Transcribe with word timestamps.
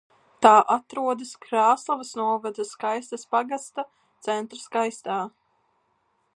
Tā 0.43 0.51
atrodas 0.75 1.33
Krāslavas 1.43 2.15
novada 2.21 2.65
Skaistas 2.71 3.27
pagasta 3.35 3.87
centrā 4.29 4.63
Skaistā. 4.65 5.23